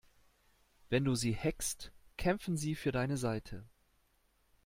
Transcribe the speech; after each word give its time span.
Wenn 0.89 1.05
du 1.05 1.13
sie 1.13 1.35
hackst, 1.35 1.91
kämpfen 2.17 2.57
sie 2.57 2.73
für 2.73 2.91
deine 2.91 3.17
Seite. 3.17 3.63